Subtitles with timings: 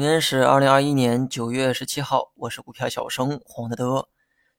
[0.00, 4.08] 今天是二零二一年九月十七号，我是股票小生黄德德。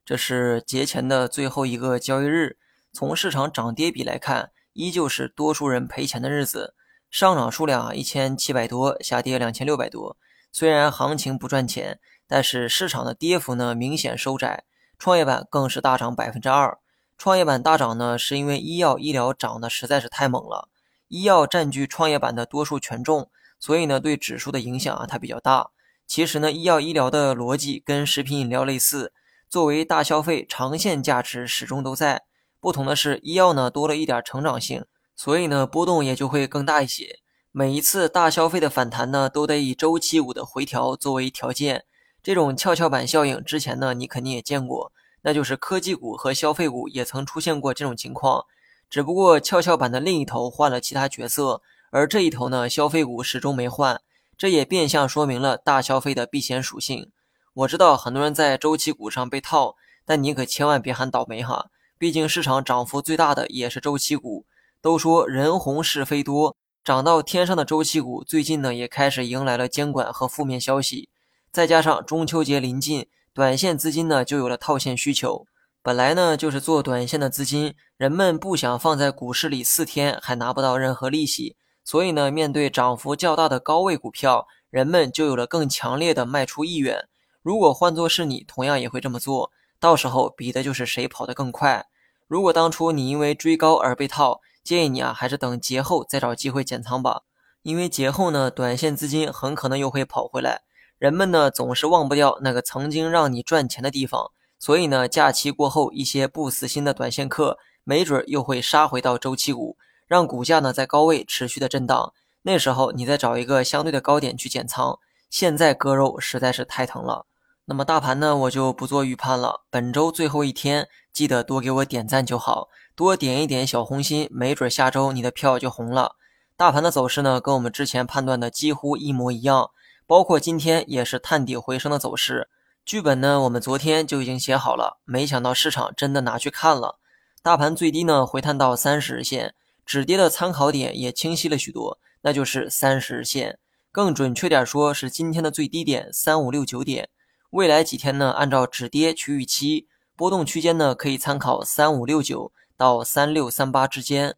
[0.05, 2.57] 这是节前的最后一个交易日，
[2.93, 6.75] 从市场涨跌比来看，依旧是多数人赔钱的日子。
[7.09, 10.15] 上涨数量啊一千七百多，下跌两千六百多。
[10.51, 14.65] 虽然行情不赚钱，但是市场的跌幅呢明显收窄。
[14.99, 16.77] 创业板更是大涨百分之二。
[17.17, 20.69] 创业板大涨呢，是因为医药医疗涨得实在是太猛了，
[21.11, 23.29] 医药占据创业板的多数权重。
[23.59, 25.69] 所以呢，对指数的影响啊，它比较大。
[26.07, 29.13] 其实呢，医药医疗的逻辑跟食品饮料类似，
[29.47, 32.23] 作为大消费，长线价值始终都在。
[32.59, 34.85] 不同的是，医药呢多了一点成长性，
[35.15, 37.19] 所以呢波动也就会更大一些。
[37.51, 41.83] 每一次大消费的反弹呢，都得以周期五的回调作为条件。
[42.23, 44.91] 这种跷跷板效应之前呢，你肯定也见过，
[45.21, 48.45] 那就是科技股和消费股也曾出现过这种情况，
[48.91, 51.61] 只不过跷跷板的另一头换了其他角色。
[51.91, 54.01] 而这一头呢，消费股始终没换，
[54.37, 57.09] 这也变相说明了大消费的避险属性。
[57.53, 59.75] 我知道很多人在周期股上被套，
[60.05, 61.67] 但你可千万别喊倒霉哈，
[61.97, 64.45] 毕竟市场涨幅最大的也是周期股。
[64.81, 71.09] 都说人红是非多，涨到天上的周期股最近呢也开始迎来了监管和负面消息，
[71.51, 75.45] 再加上中秋节临近，短线资金呢就有了套现需求。
[75.83, 81.55] 本来呢就是做短线的资金，人们不想放在股市里四天还拿不到任何利息。
[81.83, 87.07] 所以呢，面对涨幅较大的高位股票，人们就有了更强烈的卖出意愿。
[87.41, 89.51] 如果换作是你，同样也会这么做。
[89.79, 91.87] 到时候比的就是谁跑得更快。
[92.27, 97.23] 如果当初你因为追高而被套，建议你啊，还是等节后再找机会减仓吧。
[97.63, 100.61] 因为节后呢，短线资金很可能又会跑回来。
[100.99, 104.31] 人们呢，总是忘不掉那个曾经让你赚钱的地方。
[104.61, 109.75] 所以呢，假期过后，一些不死心的短线客，没准又会杀回到周期股。
[110.05, 114.99] 让股价呢在高位持续的震荡，那时候你再找一个相对的高点去减仓。
[115.31, 117.25] 现在割肉实在是太疼了。
[117.65, 119.61] 那么大盘呢，我就不做预判了。
[119.71, 126.17] 本周最后一天，记得多给我点赞就好，多点一点小红心，没准下周你的票就红了。
[126.55, 129.71] 大盘的走势呢，跟我们之前判断的几乎一模一样，
[130.05, 132.49] 包括今天也是探底回升的走势。
[132.83, 136.99] 剧本呢，我们昨天就已经写好了，没想到市场真的拿去看了。
[137.43, 139.53] 大盘最低呢回探到三十日线。
[139.85, 143.59] 止跌的参考点也清晰了许多，那就是三十日线，
[143.91, 147.09] 更准确点说是今天的最低点三五六九点。
[147.49, 154.35] 未来几天呢，按照止跌去预期，波动区间呢可以参考三五六九到三六三八之间。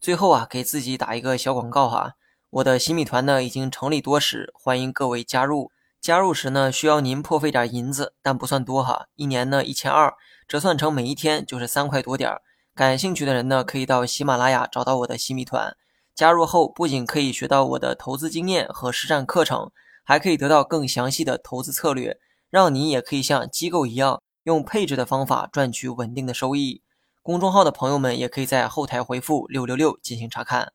[0.00, 2.14] 最后啊，给自己打一个小广告哈，
[2.50, 5.70] 我的新米团呢已经成立多时，欢迎各位加入。
[6.06, 10.14] 加入时呢需要您破费点银子，但不算多哈，一年呢一千二，
[10.46, 12.42] 折算成每一天就是三块多点儿。
[12.76, 15.76] 感兴趣的人呢，可以到喜马拉雅找到我的新米团，
[16.14, 19.72] 加入后不仅可以学到我的投资经验和实战课程，
[20.04, 26.84] 还可以得到更详细的投资策略，让你也可以像机构一样用配置的方法赚取稳定的收益。
[27.20, 30.72] 公众号的朋友们也可以在后台回复六六六进行查看。